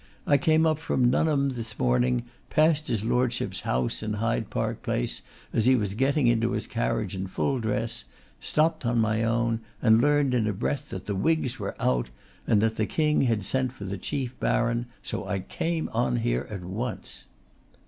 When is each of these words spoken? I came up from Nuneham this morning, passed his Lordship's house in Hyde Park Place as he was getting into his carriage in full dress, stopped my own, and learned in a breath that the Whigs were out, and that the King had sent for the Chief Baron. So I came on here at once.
I 0.25 0.37
came 0.39 0.65
up 0.65 0.79
from 0.79 1.11
Nuneham 1.11 1.49
this 1.49 1.77
morning, 1.77 2.23
passed 2.49 2.87
his 2.87 3.03
Lordship's 3.05 3.59
house 3.59 4.01
in 4.01 4.13
Hyde 4.13 4.49
Park 4.49 4.81
Place 4.81 5.21
as 5.53 5.65
he 5.67 5.75
was 5.75 5.93
getting 5.93 6.25
into 6.25 6.53
his 6.53 6.65
carriage 6.65 7.13
in 7.15 7.27
full 7.27 7.59
dress, 7.59 8.05
stopped 8.39 8.83
my 8.83 9.23
own, 9.23 9.59
and 9.79 10.01
learned 10.01 10.33
in 10.33 10.47
a 10.47 10.53
breath 10.53 10.89
that 10.89 11.05
the 11.05 11.13
Whigs 11.13 11.59
were 11.59 11.75
out, 11.79 12.09
and 12.47 12.61
that 12.61 12.77
the 12.77 12.87
King 12.87 13.21
had 13.25 13.43
sent 13.45 13.73
for 13.73 13.85
the 13.85 13.99
Chief 13.99 14.33
Baron. 14.39 14.87
So 15.03 15.27
I 15.27 15.37
came 15.39 15.87
on 15.93 16.15
here 16.15 16.47
at 16.49 16.63
once. 16.63 17.27